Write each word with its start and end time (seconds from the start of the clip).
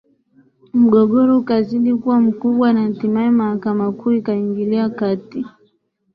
Mgogoro 0.73 1.37
ukazidi 1.37 1.95
kuwa 1.95 2.21
mkubwa 2.21 2.73
na 2.73 2.81
hatimaye 2.81 3.29
Mahakama 3.31 3.91
Kuu 3.91 4.11
ikaingilia 4.11 4.89
kati 4.89 5.45